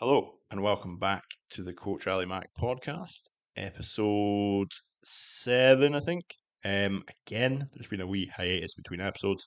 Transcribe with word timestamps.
Hello, 0.00 0.36
and 0.50 0.62
welcome 0.62 0.96
back 0.96 1.24
to 1.50 1.62
the 1.62 1.74
Coach 1.74 2.06
Ali 2.06 2.24
Mac 2.24 2.48
podcast, 2.58 3.24
episode 3.54 4.70
seven, 5.04 5.94
I 5.94 6.00
think. 6.00 6.24
Um, 6.64 7.04
again, 7.26 7.68
there's 7.74 7.86
been 7.86 8.00
a 8.00 8.06
wee 8.06 8.32
hiatus 8.34 8.72
between 8.72 9.02
episodes. 9.02 9.46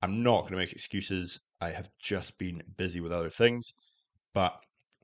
I'm 0.00 0.22
not 0.22 0.40
going 0.40 0.52
to 0.52 0.56
make 0.56 0.72
excuses. 0.72 1.40
I 1.60 1.72
have 1.72 1.90
just 2.02 2.38
been 2.38 2.62
busy 2.78 3.02
with 3.02 3.12
other 3.12 3.28
things, 3.28 3.74
but 4.32 4.54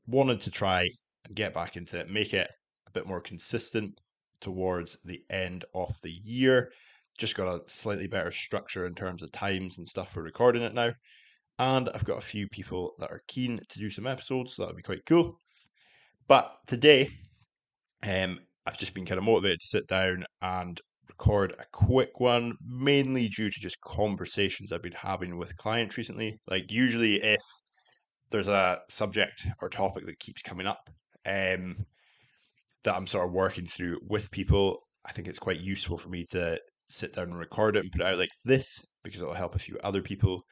wanted 0.06 0.40
to 0.40 0.50
try 0.50 0.88
and 1.26 1.36
get 1.36 1.52
back 1.52 1.76
into 1.76 1.98
it, 2.00 2.08
make 2.08 2.32
it 2.32 2.48
a 2.88 2.90
bit 2.92 3.06
more 3.06 3.20
consistent 3.20 4.00
towards 4.40 4.96
the 5.04 5.20
end 5.28 5.66
of 5.74 5.98
the 6.02 6.12
year. 6.24 6.70
Just 7.18 7.36
got 7.36 7.54
a 7.54 7.68
slightly 7.68 8.06
better 8.06 8.30
structure 8.30 8.86
in 8.86 8.94
terms 8.94 9.22
of 9.22 9.32
times 9.32 9.76
and 9.76 9.86
stuff 9.86 10.10
for 10.10 10.22
recording 10.22 10.62
it 10.62 10.72
now. 10.72 10.92
And 11.62 11.88
I've 11.94 12.04
got 12.04 12.18
a 12.18 12.26
few 12.26 12.48
people 12.48 12.94
that 12.98 13.12
are 13.12 13.22
keen 13.28 13.60
to 13.68 13.78
do 13.78 13.88
some 13.88 14.04
episodes, 14.04 14.54
so 14.54 14.62
that'll 14.62 14.74
be 14.74 14.82
quite 14.82 15.06
cool. 15.06 15.38
But 16.26 16.50
today, 16.66 17.10
um, 18.02 18.40
I've 18.66 18.78
just 18.78 18.94
been 18.94 19.06
kind 19.06 19.18
of 19.18 19.22
motivated 19.22 19.60
to 19.60 19.68
sit 19.68 19.86
down 19.86 20.24
and 20.40 20.80
record 21.08 21.54
a 21.60 21.64
quick 21.70 22.18
one, 22.18 22.56
mainly 22.66 23.28
due 23.28 23.48
to 23.48 23.60
just 23.60 23.80
conversations 23.80 24.72
I've 24.72 24.82
been 24.82 24.90
having 24.90 25.38
with 25.38 25.56
clients 25.56 25.96
recently. 25.96 26.40
Like, 26.50 26.72
usually, 26.72 27.22
if 27.22 27.42
there's 28.32 28.48
a 28.48 28.80
subject 28.88 29.46
or 29.60 29.68
topic 29.68 30.04
that 30.06 30.18
keeps 30.18 30.42
coming 30.42 30.66
up 30.66 30.90
um, 31.24 31.86
that 32.82 32.96
I'm 32.96 33.06
sort 33.06 33.28
of 33.28 33.32
working 33.32 33.66
through 33.66 34.00
with 34.08 34.32
people, 34.32 34.80
I 35.06 35.12
think 35.12 35.28
it's 35.28 35.38
quite 35.38 35.60
useful 35.60 35.96
for 35.96 36.08
me 36.08 36.26
to 36.32 36.58
sit 36.88 37.14
down 37.14 37.28
and 37.28 37.38
record 37.38 37.76
it 37.76 37.84
and 37.84 37.92
put 37.92 38.00
it 38.00 38.06
out 38.08 38.18
like 38.18 38.30
this 38.44 38.84
because 39.04 39.22
it'll 39.22 39.34
help 39.34 39.54
a 39.54 39.60
few 39.60 39.78
other 39.84 40.02
people 40.02 40.42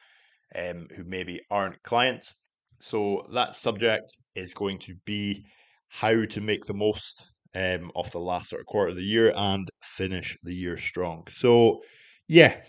um, 0.55 0.87
who 0.95 1.03
maybe 1.05 1.41
aren't 1.49 1.83
clients. 1.83 2.35
So 2.79 3.27
that 3.33 3.55
subject 3.55 4.11
is 4.35 4.53
going 4.53 4.79
to 4.79 4.95
be 5.05 5.45
how 5.89 6.25
to 6.25 6.41
make 6.41 6.65
the 6.65 6.73
most 6.73 7.23
um, 7.53 7.91
of 7.95 8.11
the 8.11 8.19
last 8.19 8.49
sort 8.49 8.61
of 8.61 8.65
quarter 8.65 8.89
of 8.89 8.95
the 8.95 9.03
year 9.03 9.33
and 9.35 9.67
finish 9.83 10.37
the 10.43 10.55
year 10.55 10.77
strong. 10.77 11.23
So 11.29 11.81
yeah, 12.27 12.61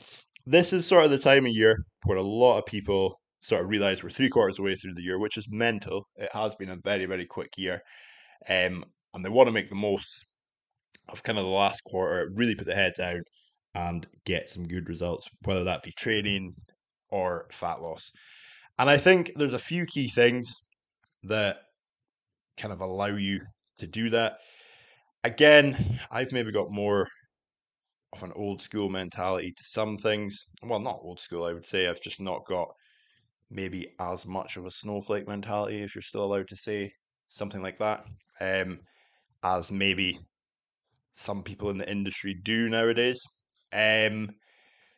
this 0.45 0.73
is 0.73 0.87
sort 0.87 1.05
of 1.05 1.11
the 1.11 1.19
time 1.19 1.47
of 1.47 1.53
year 1.53 1.85
where 2.05 2.19
a 2.19 2.23
lot 2.23 2.59
of 2.59 2.67
people 2.67 3.21
sort 3.43 3.63
of 3.63 3.69
realize 3.69 4.03
we're 4.03 4.11
three 4.11 4.29
quarters 4.29 4.59
away 4.59 4.75
through 4.75 4.95
the 4.95 5.03
year, 5.03 5.19
which 5.19 5.37
is 5.37 5.47
mental. 5.51 6.09
It 6.17 6.31
has 6.33 6.55
been 6.55 6.71
a 6.71 6.77
very, 6.77 7.07
very 7.07 7.27
quick 7.27 7.51
year. 7.57 7.83
Um, 8.49 8.85
and 9.15 9.25
they 9.25 9.29
want 9.29 9.49
to 9.49 9.53
make 9.53 9.69
the 9.69 9.75
most 9.75 10.25
of 11.09 11.23
kind 11.23 11.39
of 11.39 11.45
the 11.45 11.51
last 11.51 11.83
quarter, 11.85 12.31
really 12.35 12.55
put 12.55 12.67
the 12.67 12.75
head 12.75 12.95
down 12.97 13.23
and 13.75 14.07
get 14.25 14.49
some 14.49 14.67
good 14.67 14.89
results, 14.89 15.29
whether 15.45 15.65
that 15.65 15.83
be 15.83 15.93
training, 15.93 16.53
or 17.13 17.47
fat 17.53 17.81
loss. 17.81 18.11
And 18.79 18.91
I 18.91 18.97
think 18.97 19.33
there's 19.37 19.53
a 19.53 19.59
few 19.59 19.87
key 19.87 20.09
things 20.09 20.53
that 21.23 21.59
kind 22.57 22.73
of 22.73 22.81
allow 22.81 23.07
you 23.07 23.41
to 23.79 23.87
do 23.87 24.11
that. 24.11 24.39
Again, 25.23 26.01
I've 26.11 26.33
maybe 26.33 26.51
got 26.51 26.71
more 26.71 27.07
of 28.13 28.23
an 28.23 28.33
old 28.35 28.61
school 28.61 28.89
mentality 28.89 29.51
to 29.51 29.65
some 29.65 29.97
things. 29.97 30.47
Well, 30.63 30.81
not 30.81 31.01
old 31.03 31.21
school, 31.21 31.45
I 31.45 31.53
would 31.53 31.67
say. 31.67 31.87
I've 31.87 32.03
just 32.03 32.21
not 32.21 32.47
got 32.47 32.69
maybe 33.51 33.89
as 34.01 34.27
much 34.27 34.57
of 34.57 34.67
a 34.67 34.71
snowflake 34.71 35.29
mentality, 35.29 35.83
if 35.83 35.95
you're 35.95 36.03
still 36.03 36.25
allowed 36.25 36.49
to 36.49 36.57
say 36.57 36.93
something 37.29 37.63
like 37.63 37.79
that, 37.79 38.05
um, 38.41 38.81
as 39.43 39.71
maybe 39.71 40.19
some 41.13 41.43
people 41.43 41.71
in 41.71 41.79
the 41.79 41.91
industry 41.91 42.35
do 42.35 42.69
nowadays. 42.69 43.23
Um, 43.73 44.31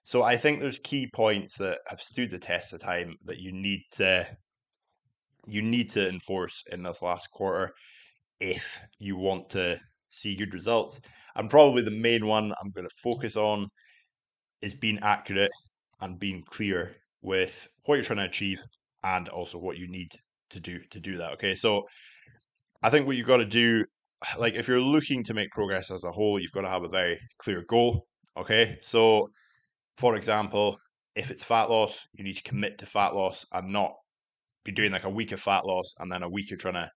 so 0.05 0.23
I 0.23 0.37
think 0.37 0.61
there's 0.61 0.79
key 0.79 1.09
points 1.13 1.57
that 1.59 1.79
have 1.89 2.01
stood 2.01 2.31
the 2.31 2.39
test 2.39 2.73
of 2.73 2.83
time 2.83 3.17
that 3.25 3.39
you 3.39 3.53
need 3.53 3.83
to 3.93 4.27
you 5.47 5.63
need 5.63 5.91
to 5.91 6.09
enforce 6.09 6.63
in 6.71 6.83
this 6.83 7.03
last 7.03 7.31
quarter 7.31 7.73
if 8.41 8.79
you 8.99 9.17
want 9.17 9.51
to 9.51 9.79
see 10.11 10.37
good 10.37 10.55
results. 10.55 11.01
And 11.35 11.51
probably 11.51 11.83
the 11.83 11.91
main 11.91 12.27
one 12.27 12.53
I'm 12.61 12.71
going 12.71 12.87
to 12.87 12.95
focus 13.03 13.37
on 13.37 13.69
is 14.63 14.75
being 14.75 14.99
accurate 15.01 15.51
and 16.01 16.19
being 16.19 16.43
clear 16.49 16.97
with 17.23 17.69
what 17.85 17.97
you're 17.97 18.05
trying 18.05 18.19
to 18.19 18.25
achieve 18.25 18.63
and 19.03 19.29
also 19.29 19.59
what 19.59 19.77
you 19.77 19.89
need 19.89 20.09
to 20.51 20.61
do 20.61 20.81
to 20.91 21.01
do 21.01 21.19
that. 21.19 21.33
Okay, 21.33 21.55
so 21.55 21.83
I 22.83 22.91
think 22.91 23.07
what 23.07 23.17
you've 23.17 23.27
got 23.27 23.39
to 23.39 23.47
do, 23.47 23.85
like 24.39 24.55
if 24.55 24.69
you're 24.69 24.81
looking 24.81 25.25
to 25.25 25.35
make 25.35 25.51
progress 25.51 25.91
as 25.91 26.05
a 26.05 26.13
whole, 26.13 26.39
you've 26.39 26.53
got 26.53 26.63
to 26.63 26.69
have 26.69 26.85
a 26.85 26.89
very 26.89 27.19
clear 27.39 27.65
goal. 27.69 28.07
Okay, 28.37 28.77
so 28.81 29.29
for 29.97 30.17
example, 30.17 30.79
if 31.15 31.31
it's 31.31 31.45
fat 31.45 31.71
loss, 31.71 32.01
you 32.13 32.25
need 32.25 32.37
to 32.37 32.43
commit 32.43 32.79
to 32.79 32.87
fat 32.87 33.15
loss 33.15 33.47
and 33.53 33.73
not 33.73 33.93
be 34.65 34.73
doing 34.73 34.93
like 34.93 35.05
a 35.05 35.11
week 35.11 35.33
of 35.33 35.41
fat 35.41 35.65
loss 35.65 35.95
and 35.99 36.11
then 36.11 36.23
a 36.23 36.29
week 36.29 36.51
of 36.51 36.59
trying 36.59 36.75
to 36.75 36.91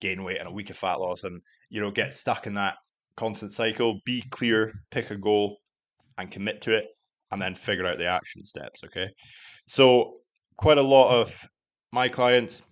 gain 0.00 0.24
weight 0.24 0.38
and 0.38 0.48
a 0.48 0.52
week 0.52 0.70
of 0.70 0.76
fat 0.76 0.98
loss 0.98 1.24
and 1.24 1.40
you 1.70 1.80
know 1.80 1.90
get 1.90 2.12
stuck 2.12 2.46
in 2.46 2.54
that 2.54 2.74
constant 3.16 3.52
cycle. 3.52 4.00
Be 4.04 4.22
clear, 4.30 4.72
pick 4.90 5.10
a 5.10 5.16
goal 5.16 5.58
and 6.18 6.30
commit 6.30 6.60
to 6.62 6.76
it 6.76 6.86
and 7.30 7.40
then 7.40 7.54
figure 7.54 7.86
out 7.86 7.98
the 7.98 8.06
action 8.06 8.44
steps, 8.44 8.80
okay? 8.84 9.08
So 9.68 10.14
quite 10.56 10.78
a 10.78 10.82
lot 10.82 11.10
of 11.10 11.34
my 11.92 12.08
clients 12.08 12.62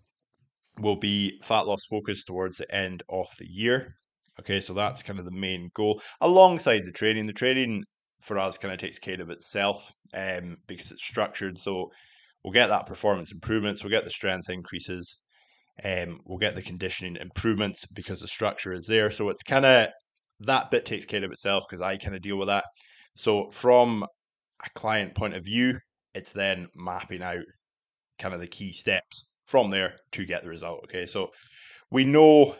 will 0.78 0.96
be 0.96 1.38
fat 1.42 1.66
loss 1.66 1.84
focused 1.90 2.26
towards 2.26 2.58
the 2.58 2.74
end 2.74 3.02
of 3.08 3.26
the 3.38 3.46
year. 3.48 3.96
Okay, 4.40 4.60
so 4.60 4.72
that's 4.72 5.02
kind 5.02 5.18
of 5.18 5.24
the 5.24 5.30
main 5.30 5.70
goal 5.74 6.00
alongside 6.20 6.86
the 6.86 6.92
training. 6.92 7.26
The 7.26 7.32
training 7.32 7.84
for 8.22 8.38
us 8.38 8.56
kind 8.56 8.72
of 8.72 8.80
takes 8.80 8.98
care 8.98 9.20
of 9.20 9.30
itself 9.30 9.92
um, 10.14 10.56
because 10.66 10.90
it's 10.90 11.04
structured. 11.04 11.58
So 11.58 11.90
we'll 12.42 12.52
get 12.52 12.68
that 12.68 12.86
performance 12.86 13.32
improvements, 13.32 13.82
we'll 13.82 13.90
get 13.90 14.04
the 14.04 14.10
strength 14.10 14.48
increases, 14.48 15.18
um, 15.84 16.20
we'll 16.24 16.38
get 16.38 16.54
the 16.54 16.62
conditioning 16.62 17.16
improvements 17.16 17.84
because 17.86 18.20
the 18.20 18.28
structure 18.28 18.72
is 18.72 18.86
there. 18.86 19.10
So 19.10 19.28
it's 19.28 19.42
kind 19.42 19.66
of 19.66 19.88
that 20.40 20.70
bit 20.70 20.84
takes 20.84 21.04
care 21.04 21.24
of 21.24 21.32
itself 21.32 21.64
because 21.68 21.82
I 21.82 21.96
kind 21.96 22.14
of 22.14 22.22
deal 22.22 22.36
with 22.36 22.48
that. 22.48 22.64
So 23.16 23.50
from 23.50 24.04
a 24.64 24.70
client 24.74 25.14
point 25.14 25.34
of 25.34 25.44
view, 25.44 25.78
it's 26.14 26.32
then 26.32 26.68
mapping 26.74 27.22
out 27.22 27.44
kind 28.18 28.34
of 28.34 28.40
the 28.40 28.46
key 28.46 28.72
steps 28.72 29.24
from 29.44 29.70
there 29.70 29.96
to 30.12 30.24
get 30.24 30.42
the 30.42 30.48
result. 30.48 30.80
Okay, 30.84 31.06
so 31.06 31.28
we 31.90 32.04
know 32.04 32.56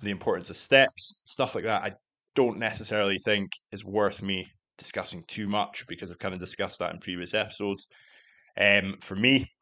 the 0.00 0.10
importance 0.10 0.48
of 0.50 0.56
steps, 0.56 1.14
stuff 1.26 1.54
like 1.54 1.64
that. 1.64 1.82
I 1.82 1.92
don't 2.34 2.58
necessarily 2.58 3.18
think 3.18 3.50
is 3.72 3.84
worth 3.84 4.22
me 4.22 4.46
discussing 4.80 5.22
too 5.28 5.46
much 5.46 5.84
because 5.86 6.10
I've 6.10 6.18
kind 6.18 6.34
of 6.34 6.40
discussed 6.40 6.80
that 6.80 6.92
in 6.92 6.98
previous 6.98 7.34
episodes. 7.34 7.86
Um, 8.58 8.96
for 9.00 9.14
me, 9.14 9.52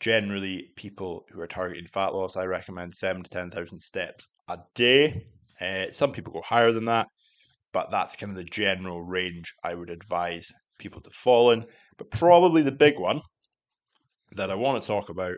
generally, 0.00 0.70
people 0.76 1.26
who 1.30 1.40
are 1.40 1.46
targeting 1.46 1.86
fat 1.86 2.14
loss, 2.14 2.36
I 2.36 2.44
recommend 2.44 2.94
seven 2.94 3.22
to 3.22 3.30
10,000 3.30 3.80
steps 3.80 4.26
a 4.48 4.58
day. 4.74 5.26
Uh, 5.60 5.90
some 5.90 6.12
people 6.12 6.32
go 6.32 6.42
higher 6.42 6.72
than 6.72 6.86
that, 6.86 7.08
but 7.72 7.90
that's 7.90 8.16
kind 8.16 8.30
of 8.30 8.36
the 8.36 8.44
general 8.44 9.02
range 9.02 9.52
I 9.62 9.74
would 9.74 9.90
advise 9.90 10.50
people 10.78 11.02
to 11.02 11.10
fall 11.10 11.50
in. 11.50 11.66
But 11.98 12.10
probably 12.10 12.62
the 12.62 12.72
big 12.72 12.98
one 12.98 13.20
that 14.32 14.50
I 14.50 14.54
want 14.54 14.80
to 14.80 14.86
talk 14.86 15.08
about 15.08 15.36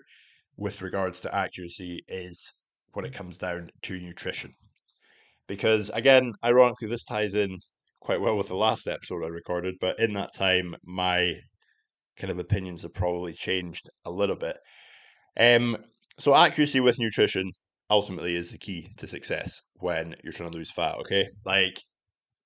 with 0.57 0.83
regards 0.83 1.23
to 1.23 1.35
accuracy 1.35 2.05
is 2.07 2.53
when 2.93 3.07
it 3.07 3.15
comes 3.15 3.39
down 3.39 3.71
to 3.83 3.99
nutrition. 3.99 4.55
Because 5.47 5.91
again, 5.91 6.35
ironically, 6.45 6.89
this 6.89 7.05
ties 7.05 7.35
in 7.35 7.59
quite 8.01 8.21
well 8.21 8.37
with 8.37 8.49
the 8.49 8.57
last 8.57 8.89
episode 8.89 9.25
I 9.25 9.29
recorded, 9.29 9.75
but 9.81 9.99
in 9.99 10.15
that 10.15 10.31
time, 10.35 10.75
my 10.85 11.35
kind 12.19 12.31
of 12.31 12.39
opinions 12.39 12.83
have 12.83 12.95
probably 12.95 13.33
changed 13.33 13.89
a 14.05 14.11
little 14.11 14.37
bit. 14.37 14.57
Um, 15.39 15.77
so 16.19 16.35
accuracy 16.35 16.81
with 16.81 16.99
nutrition 16.99 17.53
ultimately 17.91 18.37
is 18.37 18.53
the 18.53 18.59
key 18.59 18.91
to 18.99 19.07
success 19.07 19.61
when 19.75 20.15
you're 20.23 20.33
trying 20.33 20.51
to 20.51 20.57
lose 20.57 20.71
fat. 20.71 20.97
Okay, 21.01 21.29
like 21.45 21.81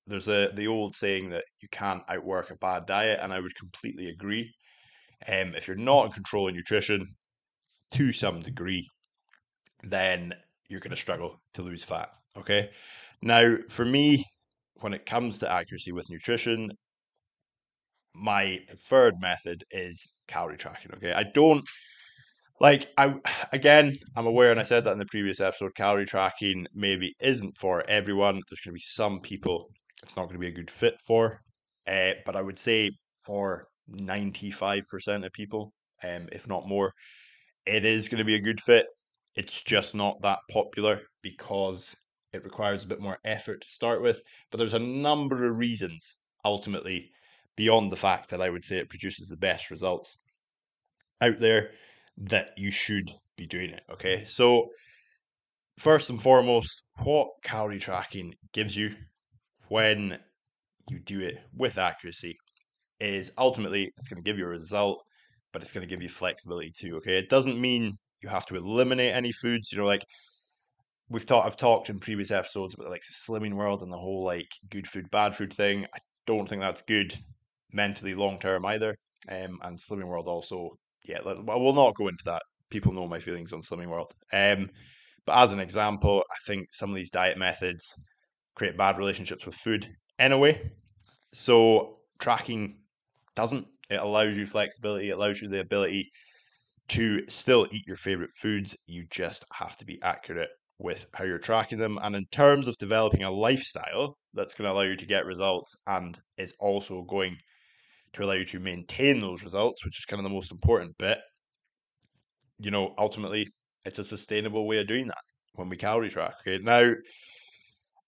there's 0.07 0.29
a 0.29 0.51
the 0.55 0.67
old 0.67 0.95
saying 0.95 1.31
that 1.31 1.45
you 1.61 1.69
can't 1.71 2.03
outwork 2.09 2.51
a 2.51 2.57
bad 2.57 2.87
diet, 2.87 3.21
and 3.23 3.33
I 3.33 3.41
would 3.41 3.55
completely 3.55 4.09
agree. 4.09 4.53
Um, 5.27 5.55
if 5.55 5.67
you're 5.67 5.77
not 5.77 6.07
in 6.07 6.13
control 6.13 6.49
of 6.49 6.55
nutrition 6.55 7.07
to 7.93 8.13
some 8.13 8.41
degree, 8.41 8.89
then 9.83 10.35
you're 10.69 10.81
going 10.81 10.91
to 10.91 10.97
struggle 10.97 11.41
to 11.55 11.63
lose 11.63 11.85
fat. 11.85 12.09
Okay, 12.37 12.71
now 13.23 13.57
for 13.69 13.85
me, 13.85 14.25
when 14.81 14.95
it 14.95 15.07
comes 15.07 15.39
to 15.39 15.51
accuracy 15.51 15.93
with 15.93 16.11
nutrition, 16.11 16.71
my 18.15 18.61
preferred 18.69 19.21
method 19.21 19.65
is 19.71 20.15
calorie 20.29 20.57
tracking. 20.57 20.93
Okay, 20.95 21.13
I 21.13 21.25
don't 21.25 21.69
like 22.61 22.89
I 22.97 23.15
again 23.53 23.97
I'm 24.17 24.27
aware, 24.27 24.51
and 24.51 24.61
I 24.61 24.65
said 24.65 24.85
that 24.85 24.93
in 24.93 24.99
the 24.99 25.07
previous 25.07 25.41
episode. 25.41 25.75
Calorie 25.75 26.07
tracking 26.07 26.67
maybe 26.75 27.15
isn't 27.21 27.59
for 27.59 27.89
everyone. 27.89 28.35
There's 28.49 28.61
going 28.65 28.73
to 28.73 28.79
be 28.79 28.85
some 28.85 29.21
people 29.21 29.71
it's 30.03 30.17
not 30.17 30.25
going 30.25 30.35
to 30.35 30.39
be 30.39 30.49
a 30.49 30.53
good 30.53 30.71
fit 30.71 31.01
for, 31.01 31.41
uh, 31.89 32.13
but 32.27 32.37
I 32.37 32.43
would 32.43 32.59
say 32.59 32.93
for 33.25 33.67
ninety 33.89 34.51
five 34.51 34.85
percent 34.91 35.25
of 35.25 35.33
people, 35.33 35.73
um, 36.03 36.29
if 36.31 36.47
not 36.47 36.69
more, 36.69 36.93
it 37.67 37.85
is 37.85 38.09
going 38.09 38.19
to 38.19 38.25
be 38.25 38.35
a 38.35 38.41
good 38.41 38.61
fit. 38.61 38.87
It's 39.35 39.63
just 39.63 39.95
not 39.95 40.23
that 40.23 40.39
popular 40.51 41.01
because 41.23 41.97
it 42.35 42.45
requires 42.45 42.85
a 42.85 42.89
bit 42.89 43.01
more 43.01 43.19
effort 43.25 43.63
to 43.63 43.69
start 43.69 44.03
with, 44.03 44.21
but 44.51 44.59
there's 44.59 44.75
a 44.75 44.79
number 44.79 45.49
of 45.49 45.57
reasons 45.57 46.17
ultimately 46.45 47.11
beyond 47.57 47.91
the 47.91 47.97
fact 47.97 48.31
that 48.31 48.43
I 48.43 48.51
would 48.51 48.65
say 48.65 48.77
it 48.77 48.91
produces 48.91 49.29
the 49.29 49.37
best 49.37 49.71
results 49.71 50.17
out 51.21 51.39
there 51.41 51.71
that 52.19 52.51
you 52.57 52.71
should 52.71 53.13
be 53.37 53.47
doing 53.47 53.71
it. 53.71 53.83
Okay, 53.91 54.25
so 54.25 54.69
first 55.79 56.11
and 56.11 56.21
foremost, 56.21 56.83
what 57.03 57.29
calorie 57.43 57.79
tracking 57.79 58.35
gives 58.53 58.77
you 58.77 58.95
when 59.69 60.19
you 60.89 61.01
do 61.01 61.21
it 61.21 61.37
with 61.57 61.79
accuracy 61.79 62.37
is 63.01 63.31
ultimately 63.39 63.91
it's 63.97 64.09
going 64.09 64.23
to 64.23 64.29
give 64.29 64.39
you 64.39 64.45
a 64.45 64.49
result, 64.49 65.03
but 65.53 65.63
it's 65.63 65.73
going 65.73 65.87
to 65.87 65.93
give 65.93 66.03
you 66.03 66.09
flexibility 66.09 66.73
too. 66.77 66.97
Okay, 66.97 67.19
it 67.19 67.29
doesn't 67.29 67.61
mean 67.61 67.97
you 68.23 68.29
have 68.29 68.47
to 68.47 68.57
eliminate 68.57 69.15
any 69.15 69.33
foods. 69.33 69.71
You 69.73 69.79
know, 69.79 69.87
like 69.87 70.05
we've 71.09 71.27
talked, 71.27 71.47
I've 71.47 71.57
talked 71.57 71.91
in 71.91 72.01
previous 72.01 72.31
episodes 72.31 72.75
about 72.75 72.91
like 72.91 73.03
the 73.03 73.15
slimming 73.15 73.55
world 73.55 73.83
and 73.83 73.93
the 73.93 73.99
whole 73.99 74.25
like 74.25 74.49
good 74.71 74.87
food, 74.87 75.11
bad 75.11 75.35
food 75.35 75.53
thing. 75.53 75.87
I 75.95 75.99
don't 76.27 76.49
think 76.49 76.63
that's 76.63 76.83
good 76.83 77.15
mentally 77.73 78.15
long 78.15 78.39
term 78.39 78.65
either. 78.65 78.97
Um, 79.29 79.59
and 79.63 79.79
slimming 79.79 80.09
world 80.09 80.29
also, 80.29 80.77
yeah, 81.05 81.19
I 81.25 81.57
will 81.57 81.75
not 81.75 81.95
go 81.95 82.09
into 82.09 82.25
that. 82.27 82.43
People 82.71 82.93
know 82.93 83.07
my 83.07 83.21
feelings 83.21 83.53
on 83.53 83.63
slimming 83.63 83.89
world. 83.89 84.13
Um, 84.33 84.71
but 85.27 85.39
as 85.39 85.53
an 85.53 85.61
example, 85.61 86.23
I 86.31 86.37
think 86.47 86.69
some 86.73 86.91
of 86.91 86.97
these 86.97 87.11
diet 87.11 87.39
methods 87.39 87.99
create 88.55 88.77
bad 88.77 88.99
relationships 88.99 89.47
with 89.47 89.55
food 89.55 89.89
anyway. 90.19 90.73
So 91.33 91.99
tracking 92.19 92.79
doesn't. 93.35 93.67
It 93.91 94.01
allows 94.01 94.35
you 94.35 94.47
flexibility, 94.47 95.11
it 95.11 95.13
allows 95.13 95.43
you 95.43 95.49
the 95.49 95.61
ability 95.61 96.11
to 96.89 97.29
still 97.29 97.67
eat 97.71 97.87
your 97.87 97.97
favorite 97.97 98.31
foods. 98.35 98.77
You 98.87 99.05
just 99.11 99.45
have 99.53 99.77
to 99.79 99.85
be 99.85 100.01
accurate 100.03 100.51
with 100.79 101.07
how 101.15 101.25
you're 101.25 101.39
tracking 101.39 101.79
them. 101.79 101.99
And 102.03 102.17
in 102.17 102.27
terms 102.33 102.67
of 102.67 102.77
developing 102.79 103.23
a 103.23 103.31
lifestyle 103.31 104.17
that's 104.33 104.53
going 104.53 104.69
to 104.69 104.73
allow 104.73 104.83
you 104.83 104.97
to 104.97 105.07
get 105.07 105.27
results 105.27 105.75
and 105.87 106.19
is 106.37 106.55
also 106.59 107.03
going 107.03 107.37
to 108.15 108.25
allow 108.25 108.35
you 108.35 108.45
to 108.47 108.61
maintain 108.61 109.21
those 109.21 109.43
results, 109.43 109.85
which 109.85 109.99
is 109.99 110.05
kind 110.05 110.21
of 110.21 110.25
the 110.25 110.35
most 110.35 110.53
important 110.53 110.97
bit, 110.99 111.19
you 112.59 112.71
know, 112.71 112.95
ultimately 112.99 113.47
it's 113.85 113.99
a 113.99 114.05
sustainable 114.05 114.67
way 114.67 114.79
of 114.79 114.87
doing 114.87 115.07
that 115.07 115.23
when 115.55 115.69
we 115.69 115.77
calorie 115.77 116.11
track. 116.11 116.35
Okay. 116.47 116.63
Now, 116.63 116.93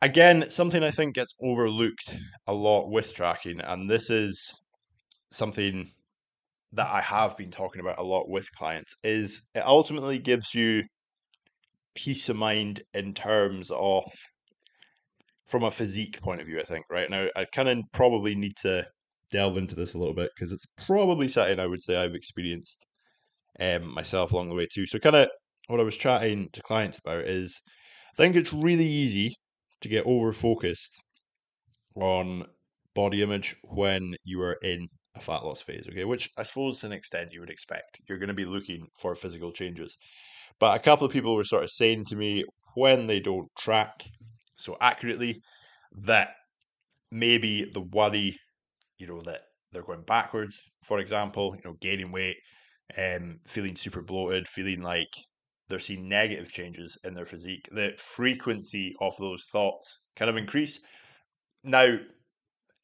again, 0.00 0.48
something 0.50 0.82
I 0.82 0.90
think 0.90 1.14
gets 1.14 1.34
overlooked 1.42 2.16
a 2.46 2.52
lot 2.52 2.90
with 2.90 3.14
tracking, 3.14 3.60
and 3.60 3.90
this 3.90 4.10
is 4.10 4.40
something 5.32 5.90
that 6.72 6.88
I 6.88 7.00
have 7.00 7.36
been 7.36 7.50
talking 7.50 7.80
about 7.80 7.98
a 7.98 8.02
lot 8.02 8.28
with 8.28 8.46
clients, 8.56 8.94
is 9.02 9.42
it 9.54 9.64
ultimately 9.64 10.18
gives 10.18 10.54
you 10.54 10.84
peace 11.96 12.28
of 12.28 12.37
mind 12.37 12.82
in 12.94 13.14
terms 13.14 13.70
of 13.75 14.04
from 15.46 15.64
a 15.64 15.70
physique 15.70 16.20
point 16.22 16.40
of 16.40 16.46
view, 16.46 16.60
I 16.60 16.64
think, 16.64 16.87
right? 16.90 17.10
Now 17.10 17.26
I 17.34 17.46
kind 17.52 17.69
of 17.69 17.78
probably 17.93 18.34
need 18.34 18.56
to 18.62 18.87
delve 19.31 19.56
into 19.56 19.75
this 19.75 19.94
a 19.94 19.98
little 19.98 20.14
bit 20.14 20.31
because 20.34 20.52
it's 20.52 20.66
probably 20.87 21.28
something 21.28 21.58
I 21.58 21.66
would 21.66 21.82
say 21.82 21.96
I've 21.96 22.14
experienced 22.14 22.84
um, 23.58 23.93
myself 23.93 24.32
along 24.32 24.48
the 24.48 24.54
way 24.54 24.66
too. 24.72 24.87
So 24.87 24.98
kind 24.98 25.16
of 25.16 25.28
what 25.69 25.81
I 25.81 25.84
was 25.84 25.96
chatting 25.96 26.48
to 26.52 26.62
clients 26.62 26.98
about 26.98 27.25
is 27.25 27.60
I 28.12 28.16
think 28.16 28.37
it's 28.37 28.52
really 28.52 28.88
easy 28.88 29.34
to 29.81 29.88
get 29.88 30.06
over 30.06 30.32
focused 30.32 30.92
on 31.94 32.44
body 32.94 33.22
image 33.22 33.56
when 33.62 34.14
you 34.25 34.40
are 34.42 34.58
in 34.62 34.88
a 35.14 35.20
fat 35.20 35.44
loss 35.44 35.62
phase, 35.62 35.87
okay? 35.88 36.04
Which 36.04 36.31
I 36.37 36.42
suppose 36.42 36.81
to 36.81 36.87
an 36.87 36.92
extent 36.92 37.32
you 37.32 37.40
would 37.40 37.50
expect. 37.50 37.99
You're 38.08 38.19
going 38.19 38.28
to 38.28 38.34
be 38.34 38.44
looking 38.44 38.88
for 39.00 39.14
physical 39.14 39.52
changes. 39.52 39.96
But 40.58 40.76
a 40.76 40.82
couple 40.82 41.06
of 41.06 41.12
people 41.12 41.34
were 41.34 41.44
sort 41.44 41.64
of 41.64 41.70
saying 41.70 42.06
to 42.06 42.16
me 42.16 42.44
when 42.74 43.06
they 43.06 43.20
don't 43.20 43.48
track 43.58 44.04
so 44.56 44.76
accurately 44.80 45.40
that 46.04 46.28
maybe 47.10 47.70
the 47.72 47.80
worry, 47.80 48.38
you 48.98 49.06
know, 49.06 49.22
that 49.22 49.42
they're 49.72 49.82
going 49.82 50.04
backwards, 50.06 50.58
for 50.82 50.98
example, 50.98 51.54
you 51.56 51.62
know, 51.64 51.76
gaining 51.80 52.12
weight, 52.12 52.36
um, 52.96 53.40
feeling 53.46 53.76
super 53.76 54.02
bloated, 54.02 54.48
feeling 54.48 54.80
like 54.80 55.08
they're 55.68 55.80
seeing 55.80 56.08
negative 56.08 56.50
changes 56.50 56.96
in 57.04 57.14
their 57.14 57.26
physique, 57.26 57.68
the 57.72 57.92
frequency 57.98 58.94
of 59.00 59.14
those 59.18 59.44
thoughts 59.50 60.00
kind 60.14 60.30
of 60.30 60.36
increase. 60.36 60.78
Now, 61.64 61.98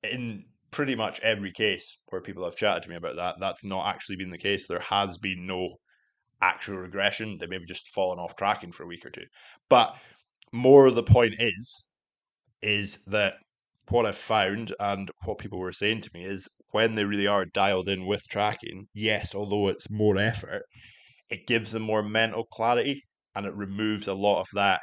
in 0.03 0.45
pretty 0.71 0.95
much 0.95 1.21
every 1.21 1.53
case 1.53 1.99
where 2.09 2.21
people 2.21 2.45
have 2.45 2.57
chatted 2.57 2.83
to 2.83 2.89
me 2.89 2.97
about 2.97 3.17
that, 3.17 3.37
that's 3.39 3.65
not 3.65 3.87
actually 3.87 4.17
been 4.17 4.31
the 4.31 4.39
case. 4.39 4.67
There 4.67 4.81
has 4.81 5.19
been 5.19 5.47
no 5.47 5.77
actual 6.43 6.77
regression. 6.77 7.39
They 7.39 7.47
maybe 7.47 7.65
just 7.67 7.89
fallen 7.89 8.19
off 8.19 8.37
tracking 8.37 8.73
for 8.73 8.83
a 8.83 8.87
week 8.87 9.07
or 9.07 9.11
two. 9.11 9.27
But 9.71 9.95
more 10.53 10.91
the 10.91 11.03
point 11.03 11.35
is, 11.39 11.83
is 12.61 12.99
that 13.07 13.35
what 13.89 14.07
I've 14.07 14.19
found 14.19 14.75
and 14.79 15.11
what 15.25 15.39
people 15.39 15.59
were 15.59 15.73
saying 15.73 16.03
to 16.03 16.11
me 16.15 16.25
is 16.25 16.49
when 16.71 16.95
they 16.95 17.05
really 17.05 17.27
are 17.27 17.45
dialed 17.45 17.89
in 17.89 18.07
with 18.07 18.23
tracking, 18.29 18.87
yes, 18.95 19.35
although 19.35 19.69
it's 19.69 19.91
more 19.91 20.19
effort, 20.19 20.63
it 21.31 21.47
gives 21.47 21.73
them 21.73 21.83
more 21.83 22.03
mental 22.03 22.45
clarity 22.45 23.03
and 23.35 23.47
it 23.47 23.55
removes 23.55 24.07
a 24.07 24.15
lot 24.15 24.41
of 24.41 24.47
that 24.55 24.81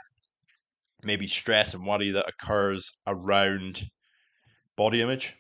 maybe 1.03 1.27
stress 1.27 1.73
and 1.73 1.85
worry 1.85 2.11
that 2.11 2.27
occurs 2.27 2.91
around 3.07 3.85
body 4.75 5.01
image. 5.01 5.35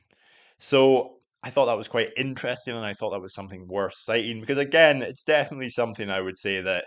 So 0.57 1.18
I 1.41 1.49
thought 1.49 1.67
that 1.67 1.77
was 1.77 1.87
quite 1.87 2.09
interesting 2.17 2.75
and 2.75 2.85
I 2.85 2.93
thought 2.93 3.11
that 3.11 3.21
was 3.21 3.33
something 3.33 3.67
worth 3.67 3.95
citing 3.95 4.41
because 4.41 4.57
again, 4.57 5.01
it's 5.01 5.23
definitely 5.23 5.69
something 5.69 6.09
I 6.09 6.21
would 6.21 6.37
say 6.37 6.61
that 6.61 6.85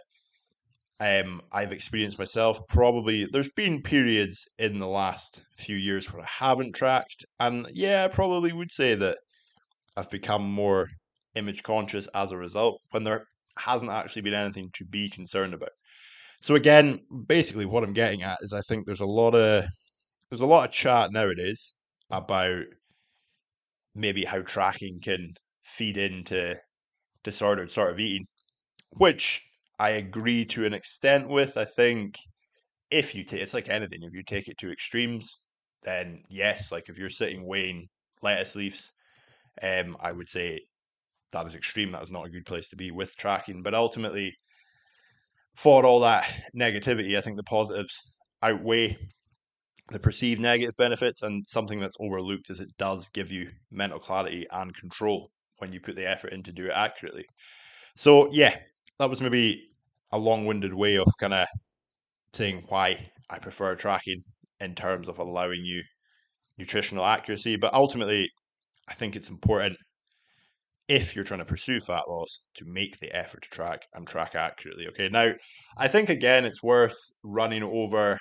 um, 1.01 1.41
I've 1.51 1.73
experienced 1.73 2.19
myself. 2.19 2.61
Probably 2.69 3.27
there's 3.31 3.51
been 3.57 3.83
periods 3.83 4.47
in 4.59 4.79
the 4.79 4.87
last 4.87 5.41
few 5.57 5.77
years 5.77 6.13
where 6.13 6.23
I 6.23 6.29
haven't 6.39 6.75
tracked, 6.75 7.25
and 7.41 7.67
yeah, 7.73 8.05
I 8.05 8.09
probably 8.09 8.53
would 8.53 8.71
say 8.71 8.95
that 8.95 9.19
I've 9.97 10.11
become 10.11 10.45
more 10.45 10.91
image 11.35 11.63
conscious 11.63 12.07
as 12.15 12.31
a 12.31 12.37
result 12.37 12.81
when 12.91 13.05
there 13.05 13.25
hasn't 13.59 13.91
actually 13.91 14.23
been 14.23 14.35
anything 14.35 14.71
to 14.75 14.85
be 14.85 15.11
concerned 15.11 15.55
about. 15.55 15.71
So 16.41 16.55
again, 16.55 17.01
basically 17.27 17.67
what 17.67 17.85
I'm 17.85 17.93
getting 17.93 18.23
at 18.23 18.39
is 18.43 18.53
I 18.53 18.61
think 18.61 18.87
there's 18.87 19.01
a 19.01 19.07
lot 19.07 19.35
of 19.35 19.65
there's 20.31 20.41
a 20.41 20.47
lot 20.47 20.69
of 20.69 20.75
chat 20.75 21.13
nowadays 21.13 21.75
about 22.11 22.65
maybe 23.95 24.25
how 24.25 24.43
tracking 24.43 25.01
can 25.03 25.35
feed 25.63 25.97
into 25.97 26.57
disordered 27.25 27.71
sort 27.71 27.91
of 27.91 28.01
eating, 28.01 28.27
which 28.91 29.43
I 29.79 29.91
agree 29.91 30.45
to 30.47 30.67
an 30.67 30.75
extent 30.75 31.29
with. 31.29 31.57
I 31.57 31.65
think 31.65 32.17
if 32.91 33.15
you 33.15 33.25
take 33.25 33.41
it's 33.41 33.55
like 33.55 33.69
anything, 33.69 34.01
if 34.03 34.13
you 34.15 34.23
take 34.23 34.49
it 34.49 34.59
to 34.59 34.73
extremes, 34.73 35.31
then 35.85 36.23
yes, 36.29 36.73
like 36.73 36.89
if 36.89 36.99
you're 36.99 37.11
sitting 37.11 37.47
weighing 37.47 37.89
lettuce 38.23 38.57
leaves, 38.57 38.93
um, 39.63 39.97
I 40.01 40.13
would 40.13 40.29
say 40.29 40.61
that 41.33 41.47
is 41.47 41.55
extreme. 41.55 41.93
That 41.93 42.03
is 42.03 42.13
not 42.13 42.27
a 42.27 42.31
good 42.31 42.47
place 42.47 42.69
to 42.69 42.77
be 42.77 42.91
with 42.91 43.17
tracking. 43.17 43.63
But 43.63 43.75
ultimately, 43.75 44.35
for 45.55 45.85
all 45.85 46.01
that 46.01 46.31
negativity, 46.57 47.17
I 47.17 47.21
think 47.21 47.37
the 47.37 47.43
positives 47.43 48.13
outweigh 48.43 48.97
the 49.93 49.99
perceived 49.99 50.41
negative 50.41 50.75
benefits. 50.79 51.23
And 51.23 51.47
something 51.47 51.81
that's 51.81 51.97
overlooked 52.01 52.51
is 52.51 52.61
it 52.61 52.77
does 52.79 53.09
give 53.11 53.31
you 53.31 53.51
mental 53.71 53.99
clarity 53.99 54.47
and 54.51 54.75
control 54.75 55.31
when 55.59 55.73
you 55.73 55.81
put 55.81 55.97
the 55.97 56.09
effort 56.09 56.33
in 56.33 56.43
to 56.45 56.53
do 56.53 56.67
it 56.67 56.73
accurately. 56.75 57.25
So, 57.97 58.33
yeah, 58.33 58.57
that 58.99 59.11
was 59.11 59.21
maybe 59.21 59.69
a 60.13 60.19
long 60.19 60.47
winded 60.47 60.75
way 60.75 60.97
of 60.97 61.07
kind 61.21 61.35
of 61.35 61.47
saying 62.33 62.65
why 62.69 63.11
I 63.31 63.39
prefer 63.39 63.75
tracking 63.75 64.23
in 64.61 64.75
terms 64.75 65.09
of 65.09 65.19
allowing 65.19 65.65
you 65.65 65.83
nutritional 66.59 67.05
accuracy. 67.05 67.57
But 67.57 67.75
ultimately, 67.75 68.29
I 68.89 68.95
think 68.95 69.17
it's 69.17 69.31
important 69.31 69.77
if 70.89 71.15
you're 71.15 71.25
trying 71.25 71.41
to 71.41 71.47
pursue 71.47 71.81
fat 71.81 72.03
loss 72.09 72.41
to 72.57 72.65
make 72.67 73.01
the 73.01 73.15
effort 73.17 73.43
to 73.43 73.49
track 73.49 73.83
and 73.95 74.07
track 74.07 74.35
accurately. 74.35 74.87
Okay, 74.89 75.09
now 75.09 75.33
I 75.77 75.89
think 75.89 76.09
again 76.09 76.45
it's 76.45 76.63
worth 76.63 76.97
running 77.23 77.63
over 77.63 78.19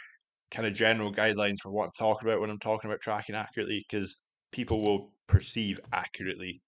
kind 0.51 0.67
of 0.67 0.75
general 0.75 1.13
guidelines 1.13 1.59
for 1.61 1.71
what 1.71 1.85
I'm 1.85 1.91
talking 1.97 2.27
about 2.27 2.41
when 2.41 2.49
I'm 2.49 2.59
talking 2.59 2.89
about 2.89 3.01
tracking 3.01 3.35
accurately 3.35 3.85
because 3.89 4.17
people 4.51 4.81
will 4.81 5.13
perceive 5.27 5.79
accurately 5.93 6.61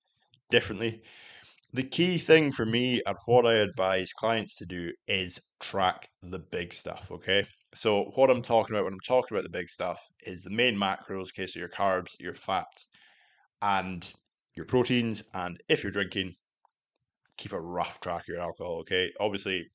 differently. 0.50 1.04
The 1.74 1.84
key 1.84 2.18
thing 2.18 2.52
for 2.52 2.66
me 2.66 3.02
and 3.06 3.18
what 3.25 3.46
I 3.46 3.56
advise 3.56 4.13
clients 4.13 4.56
to 4.58 4.66
do 4.66 4.92
is 5.08 5.40
track 5.60 6.08
the 6.22 6.40
big 6.40 6.74
stuff. 6.74 7.10
Okay, 7.12 7.46
so 7.74 8.12
what 8.16 8.30
I'm 8.30 8.44
talking 8.44 8.75
about 8.75 8.86
when 8.86 8.94
I'm 8.94 9.00
talking 9.00 9.36
about 9.36 9.44
the 9.44 9.58
big 9.58 9.70
stuff 9.70 10.00
is 10.25 10.44
the 10.44 10.52
main 10.52 10.78
macros, 10.78 11.30
okay, 11.30 11.48
so 11.48 11.60
your 11.60 11.70
carbs, 11.70 12.12
your 12.20 12.36
fats, 12.36 12.88
and 13.62 14.13
your 14.56 14.66
proteins, 14.66 15.24
and 15.34 15.58
if 15.68 15.84
you're 15.84 15.92
drinking, 15.92 16.36
keep 17.38 17.52
a 17.52 17.60
rough 17.60 18.00
track 18.00 18.24
of 18.24 18.28
your 18.28 18.40
alcohol. 18.40 18.80
Okay, 18.82 19.12
obviously, 19.20 19.66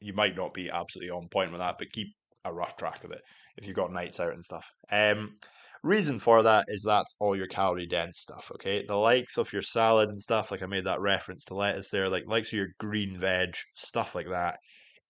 you 0.00 0.12
might 0.12 0.36
not 0.36 0.54
be 0.54 0.70
absolutely 0.70 1.10
on 1.10 1.28
point 1.28 1.52
with 1.52 1.60
that, 1.60 1.76
but 1.78 1.92
keep 1.92 2.08
a 2.44 2.52
rough 2.52 2.76
track 2.76 3.04
of 3.04 3.12
it 3.12 3.22
if 3.56 3.66
you've 3.66 3.76
got 3.76 3.92
nights 3.92 4.20
out 4.20 4.32
and 4.32 4.44
stuff. 4.44 4.70
Um, 4.90 5.36
reason 5.82 6.18
for 6.18 6.42
that 6.42 6.66
is 6.68 6.82
that's 6.82 7.14
all 7.18 7.36
your 7.36 7.46
calorie 7.46 7.86
dense 7.86 8.18
stuff. 8.18 8.50
Okay, 8.54 8.84
the 8.86 8.96
likes 8.96 9.38
of 9.38 9.52
your 9.52 9.62
salad 9.62 10.08
and 10.08 10.22
stuff, 10.22 10.50
like 10.50 10.62
I 10.62 10.66
made 10.66 10.86
that 10.86 11.00
reference 11.00 11.44
to 11.46 11.54
lettuce 11.54 11.90
there, 11.90 12.08
like 12.08 12.24
likes 12.26 12.48
of 12.48 12.54
your 12.54 12.68
green 12.78 13.18
veg 13.18 13.54
stuff 13.74 14.14
like 14.14 14.28
that, 14.30 14.58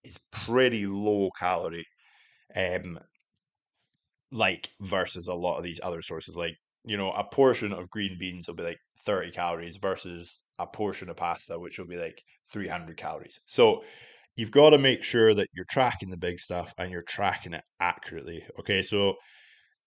is 0.03 0.19
pretty 0.31 0.85
low 0.87 1.29
calorie. 1.39 1.87
Um, 2.55 2.99
like 4.31 4.69
versus 4.81 5.27
a 5.27 5.33
lot 5.33 5.57
of 5.57 5.63
these 5.63 5.79
other 5.83 6.01
sources, 6.01 6.35
like 6.35 6.57
you 6.85 6.97
know, 6.97 7.11
a 7.11 7.23
portion 7.23 7.71
of 7.71 7.89
green 7.89 8.17
beans 8.19 8.47
will 8.47 8.55
be 8.55 8.63
like 8.63 8.79
30 9.05 9.31
calories 9.31 9.77
versus 9.77 10.43
a 10.59 10.67
portion 10.67 11.09
of 11.09 11.15
pasta, 11.15 11.57
which 11.57 11.79
will 11.79 11.87
be 11.87 11.97
like 11.97 12.21
300 12.51 12.97
calories. 12.97 13.39
So 13.45 13.83
you've 14.35 14.51
got 14.51 14.71
to 14.71 14.77
make 14.77 15.03
sure 15.03 15.33
that 15.33 15.47
you're 15.53 15.65
tracking 15.69 16.09
the 16.09 16.17
big 16.17 16.39
stuff 16.39 16.73
and 16.77 16.91
you're 16.91 17.03
tracking 17.03 17.53
it 17.53 17.63
accurately. 17.79 18.43
Okay, 18.59 18.81
so 18.81 19.15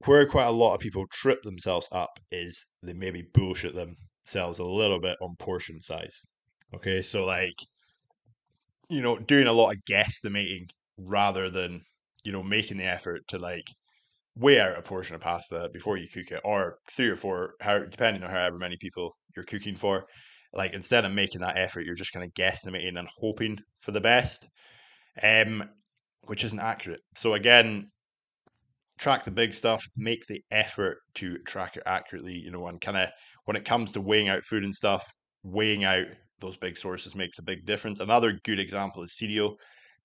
where 0.05 0.27
quite 0.27 0.47
a 0.47 0.51
lot 0.51 0.75
of 0.75 0.81
people 0.81 1.07
trip 1.11 1.43
themselves 1.43 1.89
up 1.91 2.19
is 2.31 2.67
they 2.83 2.93
maybe 2.93 3.25
bullshit 3.33 3.75
themselves 3.75 4.59
a 4.59 4.65
little 4.65 5.01
bit 5.01 5.17
on 5.21 5.37
portion 5.39 5.81
size. 5.81 6.21
Okay, 6.75 7.03
so 7.03 7.25
like, 7.25 7.55
you 8.89 9.03
know, 9.03 9.19
doing 9.19 9.47
a 9.47 9.53
lot 9.53 9.73
of 9.73 9.79
guesstimating 9.89 10.69
rather 10.99 11.51
than, 11.51 11.83
you 12.25 12.33
know, 12.33 12.43
making 12.43 12.77
the 12.77 12.85
effort 12.85 13.23
to 13.29 13.39
like 13.39 13.65
weigh 14.37 14.61
out 14.61 14.79
a 14.79 14.83
portion 14.83 15.15
of 15.15 15.21
pasta 15.21 15.71
before 15.73 15.97
you 15.97 16.07
cook 16.13 16.31
it, 16.31 16.41
or 16.45 16.77
three 16.95 17.09
or 17.09 17.17
four, 17.17 17.55
depending 17.91 18.23
on 18.23 18.31
however 18.31 18.59
many 18.59 18.77
people 18.79 19.17
you're 19.35 19.45
cooking 19.45 19.77
for. 19.77 20.05
Like 20.53 20.73
instead 20.73 21.05
of 21.05 21.13
making 21.13 21.41
that 21.41 21.59
effort, 21.59 21.85
you're 21.85 21.95
just 21.95 22.13
kind 22.13 22.25
of 22.25 22.33
guesstimating 22.35 22.99
and 22.99 23.09
hoping 23.19 23.59
for 23.81 23.93
the 23.93 24.01
best, 24.01 24.47
um, 25.23 25.65
which 26.27 26.45
isn't 26.45 26.61
accurate. 26.61 27.01
So 27.17 27.35
again, 27.35 27.91
track 28.99 29.25
the 29.25 29.31
big 29.31 29.55
stuff, 29.55 29.85
make 29.97 30.27
the 30.27 30.43
effort 30.51 30.99
to 31.17 31.39
track 31.47 31.77
it 31.77 31.83
accurately, 31.87 32.35
you 32.35 32.51
know, 32.51 32.67
and 32.67 32.81
kind 32.81 32.97
of 32.97 33.09
when 33.45 33.57
it 33.57 33.65
comes 33.65 33.93
to 33.93 34.01
weighing 34.01 34.29
out 34.29 34.45
food 34.45 34.65
and 34.65 34.75
stuff, 34.75 35.05
weighing 35.43 35.85
out 35.85 36.07
those 36.41 36.57
big 36.57 36.77
sources 36.77 37.15
makes 37.15 37.39
a 37.39 37.43
big 37.43 37.65
difference. 37.65 38.01
Another 38.01 38.39
good 38.45 38.59
example 38.59 39.03
is 39.03 39.17
cereal. 39.17 39.57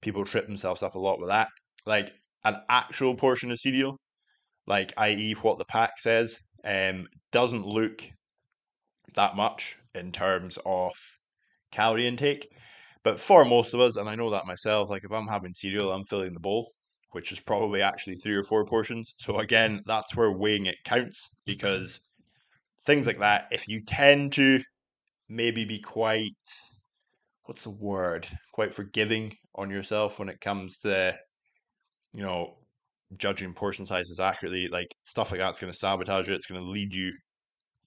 People 0.01 0.25
trip 0.25 0.47
themselves 0.47 0.83
up 0.83 0.95
a 0.95 0.99
lot 0.99 1.19
with 1.19 1.29
that. 1.29 1.47
Like 1.85 2.13
an 2.43 2.57
actual 2.69 3.15
portion 3.15 3.51
of 3.51 3.59
cereal, 3.59 3.97
like 4.67 4.93
i.e. 4.97 5.35
what 5.41 5.57
the 5.57 5.65
pack 5.65 5.91
says, 5.99 6.39
um, 6.63 7.07
doesn't 7.31 7.65
look 7.65 8.03
that 9.15 9.35
much 9.35 9.77
in 9.95 10.11
terms 10.11 10.57
of 10.65 10.91
calorie 11.71 12.07
intake. 12.07 12.47
But 13.03 13.19
for 13.19 13.43
most 13.45 13.73
of 13.73 13.79
us, 13.79 13.95
and 13.95 14.07
I 14.07 14.15
know 14.15 14.29
that 14.31 14.45
myself, 14.45 14.89
like 14.89 15.03
if 15.03 15.11
I'm 15.11 15.27
having 15.27 15.53
cereal, 15.53 15.91
I'm 15.91 16.05
filling 16.05 16.33
the 16.33 16.39
bowl, 16.39 16.71
which 17.11 17.31
is 17.31 17.39
probably 17.39 17.81
actually 17.81 18.15
three 18.15 18.35
or 18.35 18.43
four 18.43 18.65
portions. 18.65 19.13
So 19.17 19.39
again, 19.39 19.81
that's 19.85 20.15
where 20.15 20.31
weighing 20.31 20.67
it 20.67 20.83
counts 20.85 21.29
because 21.45 22.01
things 22.85 23.07
like 23.07 23.19
that, 23.19 23.45
if 23.51 23.67
you 23.67 23.83
tend 23.83 24.33
to 24.33 24.61
maybe 25.27 25.65
be 25.65 25.79
quite 25.79 26.33
what's 27.45 27.63
the 27.63 27.69
word? 27.69 28.27
Quite 28.53 28.73
forgiving 28.73 29.33
on 29.55 29.69
yourself 29.69 30.19
when 30.19 30.29
it 30.29 30.39
comes 30.39 30.77
to, 30.79 31.17
you 32.13 32.23
know, 32.23 32.55
judging 33.17 33.53
portion 33.53 33.85
sizes 33.85 34.19
accurately, 34.19 34.69
like 34.69 34.87
stuff 35.03 35.31
like 35.31 35.39
that's 35.41 35.59
going 35.59 35.71
to 35.71 35.77
sabotage 35.77 36.29
it. 36.29 36.35
It's 36.35 36.45
going 36.45 36.61
to 36.61 36.69
lead 36.69 36.93
you 36.93 37.11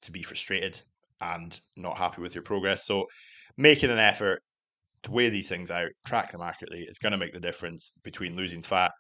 to 0.03 0.13
be 0.13 0.23
frustrated 0.23 0.81
and 1.21 1.59
not 1.77 1.99
happy 1.99 2.23
with 2.23 2.35
your 2.35 2.43
progress. 2.43 2.87
So, 2.87 3.07
making 3.57 3.91
an 3.91 3.99
effort 3.99 4.43
to 5.05 5.11
weigh 5.11 5.29
these 5.29 5.49
things 5.49 5.71
out, 5.71 5.91
track 6.07 6.33
them 6.33 6.43
accurately, 6.43 6.81
is 6.81 6.99
going 6.99 7.13
to 7.13 7.19
make 7.19 7.33
the 7.33 7.41
difference 7.41 7.93
between 8.03 8.37
losing 8.37 8.63
fat 8.63 8.93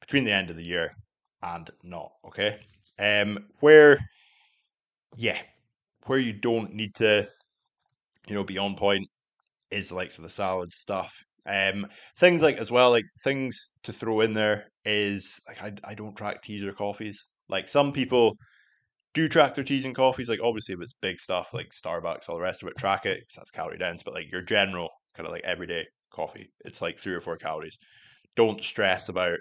between 0.00 0.24
the 0.24 0.32
end 0.32 0.50
of 0.50 0.56
the 0.56 0.64
year 0.64 0.94
and 1.42 1.70
not. 1.82 2.12
Okay. 2.26 2.58
Um, 2.98 3.46
where, 3.60 3.98
yeah, 5.16 5.38
where 6.04 6.18
you 6.18 6.32
don't 6.32 6.74
need 6.74 6.94
to, 6.96 7.26
you 8.26 8.34
know, 8.34 8.44
be 8.44 8.58
on 8.58 8.76
point 8.76 9.08
is 9.70 9.88
the 9.88 9.94
likes 9.94 10.18
of 10.18 10.24
the 10.24 10.30
salad 10.30 10.72
stuff. 10.72 11.12
Um, 11.46 11.86
things 12.18 12.42
like 12.42 12.56
as 12.56 12.70
well, 12.70 12.90
like 12.90 13.04
things 13.22 13.56
to 13.84 13.92
throw 13.92 14.20
in 14.20 14.34
there 14.34 14.66
is 14.84 15.40
like 15.46 15.62
I, 15.62 15.72
I 15.84 15.94
don't 15.94 16.16
track 16.16 16.42
teas 16.42 16.64
or 16.64 16.72
coffees. 16.72 17.24
Like 17.48 17.68
some 17.68 17.92
people 17.92 18.36
do 19.16 19.30
track 19.30 19.54
their 19.54 19.64
teas 19.64 19.86
and 19.86 19.94
coffees. 19.94 20.28
Like 20.28 20.40
obviously 20.44 20.74
if 20.74 20.82
it's 20.82 20.92
big 21.00 21.20
stuff 21.20 21.54
like 21.54 21.70
Starbucks, 21.70 22.28
all 22.28 22.36
the 22.36 22.42
rest 22.42 22.62
of 22.62 22.68
it, 22.68 22.76
track 22.76 23.06
it 23.06 23.20
because 23.20 23.36
that's 23.36 23.50
calorie 23.50 23.78
dense. 23.78 24.02
But 24.02 24.12
like 24.12 24.30
your 24.30 24.42
general 24.42 24.90
kind 25.16 25.26
of 25.26 25.32
like 25.32 25.44
everyday 25.44 25.86
coffee, 26.12 26.52
it's 26.66 26.82
like 26.82 26.98
three 26.98 27.14
or 27.14 27.20
four 27.20 27.38
calories. 27.38 27.78
Don't 28.36 28.62
stress 28.62 29.08
about 29.08 29.38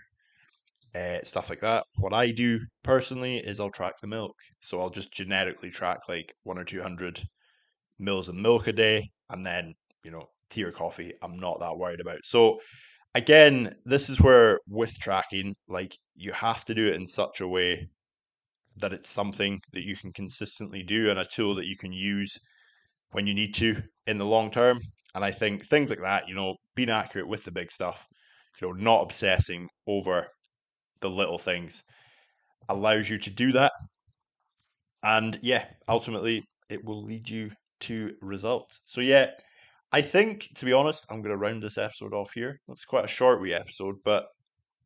uh, 0.95 1.17
stuff 1.23 1.49
like 1.49 1.59
that. 1.59 1.83
What 1.97 2.13
I 2.13 2.31
do 2.31 2.61
personally 2.83 3.37
is 3.37 3.59
I'll 3.59 3.69
track 3.69 3.95
the 3.99 4.07
milk. 4.07 4.37
So 4.61 4.79
I'll 4.79 4.89
just 4.89 5.11
genetically 5.11 5.71
track 5.71 5.99
like 6.07 6.33
one 6.43 6.57
or 6.57 6.63
two 6.63 6.81
hundred 6.81 7.23
mils 7.99 8.29
of 8.29 8.35
milk 8.35 8.67
a 8.67 8.73
day, 8.73 9.11
and 9.29 9.45
then 9.45 9.73
you 10.05 10.11
know 10.11 10.29
tea 10.49 10.63
or 10.63 10.71
coffee. 10.71 11.11
I'm 11.21 11.35
not 11.37 11.59
that 11.59 11.77
worried 11.77 11.99
about. 11.99 12.19
So 12.23 12.59
again, 13.13 13.75
this 13.83 14.09
is 14.09 14.21
where 14.21 14.61
with 14.69 14.97
tracking, 14.99 15.55
like 15.67 15.97
you 16.15 16.31
have 16.31 16.63
to 16.65 16.73
do 16.73 16.87
it 16.87 16.95
in 16.95 17.07
such 17.07 17.41
a 17.41 17.47
way 17.47 17.89
that 18.77 18.93
it's 18.93 19.09
something 19.09 19.59
that 19.73 19.83
you 19.83 19.95
can 19.95 20.11
consistently 20.11 20.83
do 20.83 21.09
and 21.09 21.19
a 21.19 21.25
tool 21.25 21.55
that 21.55 21.67
you 21.67 21.77
can 21.77 21.93
use 21.93 22.37
when 23.11 23.27
you 23.27 23.33
need 23.33 23.53
to 23.55 23.81
in 24.07 24.17
the 24.17 24.25
long 24.25 24.51
term. 24.51 24.79
And 25.13 25.23
I 25.23 25.31
think 25.31 25.67
things 25.67 25.89
like 25.89 26.01
that, 26.01 26.27
you 26.27 26.35
know, 26.35 26.55
being 26.75 26.89
accurate 26.89 27.27
with 27.27 27.45
the 27.45 27.51
big 27.51 27.71
stuff, 27.71 28.05
you 28.59 28.67
know, 28.67 28.73
not 28.73 29.01
obsessing 29.03 29.69
over 29.87 30.27
the 30.99 31.09
little 31.09 31.37
things 31.37 31.83
allows 32.67 33.09
you 33.09 33.17
to 33.19 33.29
do 33.29 33.51
that. 33.53 33.71
And 35.03 35.39
yeah, 35.41 35.65
ultimately, 35.87 36.43
it 36.69 36.83
will 36.83 37.03
lead 37.03 37.29
you 37.29 37.51
to 37.81 38.15
results. 38.21 38.79
So, 38.85 39.01
yeah, 39.01 39.31
I 39.91 40.01
think, 40.01 40.49
to 40.55 40.65
be 40.65 40.73
honest, 40.73 41.05
I'm 41.09 41.21
going 41.21 41.31
to 41.31 41.37
round 41.37 41.61
this 41.61 41.77
episode 41.77 42.13
off 42.13 42.31
here. 42.33 42.59
That's 42.67 42.85
quite 42.85 43.05
a 43.05 43.09
short 43.09 43.39
wee 43.39 43.53
episode, 43.53 43.95
but 44.03 44.25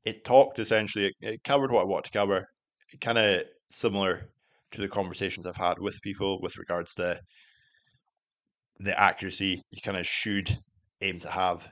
it 0.06 0.24
talked 0.26 0.60
essentially, 0.60 1.08
it, 1.08 1.14
it 1.22 1.44
covered 1.44 1.72
what 1.72 1.82
I 1.82 1.86
want 1.86 2.06
to 2.06 2.12
cover. 2.12 2.48
It 2.94 3.02
Kind 3.02 3.18
of 3.18 3.44
similar 3.70 4.30
to 4.72 4.82
the 4.82 4.88
conversations 4.88 5.46
I've 5.46 5.58
had 5.58 5.80
with 5.80 6.02
people 6.02 6.40
with 6.42 6.58
regards 6.58 6.94
to 6.96 7.20
the 8.80 9.00
accuracy 9.00 9.62
you 9.72 9.82
kind 9.82 9.98
of 9.98 10.08
should 10.08 10.60
aim 11.02 11.20
to 11.20 11.30
have 11.30 11.72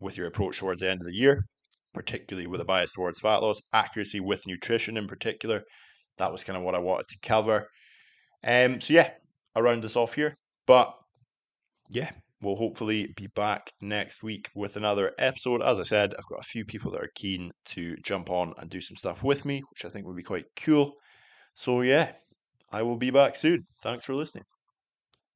with 0.00 0.16
your 0.16 0.26
approach 0.26 0.58
towards 0.58 0.80
the 0.80 0.90
end 0.90 1.00
of 1.00 1.06
the 1.06 1.14
year, 1.14 1.44
particularly 1.92 2.46
with 2.46 2.60
a 2.60 2.64
bias 2.64 2.92
towards 2.92 3.20
fat 3.20 3.36
loss, 3.36 3.60
accuracy 3.72 4.20
with 4.20 4.46
nutrition 4.46 4.96
in 4.96 5.06
particular. 5.06 5.62
That 6.18 6.32
was 6.32 6.44
kind 6.44 6.56
of 6.56 6.62
what 6.62 6.74
I 6.74 6.78
wanted 6.78 7.08
to 7.08 7.18
cover. 7.22 7.68
Um, 8.46 8.80
so 8.80 8.92
yeah, 8.92 9.10
I 9.54 9.60
round 9.60 9.82
this 9.82 9.96
off 9.96 10.14
here. 10.14 10.36
But 10.66 10.94
yeah, 11.88 12.10
we'll 12.42 12.56
hopefully 12.56 13.12
be 13.16 13.28
back 13.34 13.70
next 13.80 14.22
week 14.22 14.50
with 14.54 14.76
another 14.76 15.12
episode. 15.18 15.62
As 15.62 15.78
I 15.78 15.82
said, 15.82 16.14
I've 16.16 16.28
got 16.28 16.40
a 16.40 16.48
few 16.48 16.64
people 16.64 16.90
that 16.92 17.02
are 17.02 17.10
keen 17.14 17.50
to 17.66 17.96
jump 18.04 18.30
on 18.30 18.54
and 18.58 18.70
do 18.70 18.80
some 18.80 18.96
stuff 18.96 19.24
with 19.24 19.44
me, 19.44 19.62
which 19.70 19.84
I 19.84 19.88
think 19.88 20.06
would 20.06 20.16
be 20.16 20.22
quite 20.22 20.46
cool. 20.56 20.94
So, 21.54 21.80
yeah, 21.82 22.12
I 22.72 22.82
will 22.82 22.96
be 22.96 23.10
back 23.10 23.36
soon. 23.36 23.66
Thanks 23.80 24.04
for 24.04 24.14
listening. 24.14 24.44